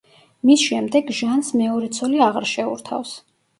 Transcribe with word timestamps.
მის 0.49 0.63
შემდეგ 0.69 1.11
ჟანს 1.19 1.53
მეორე 1.61 1.91
ცოლი 1.99 2.25
აღარ 2.31 2.51
შეურთავს. 2.57 3.15